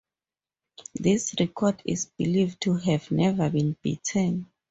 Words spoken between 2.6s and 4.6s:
to have never been beaten.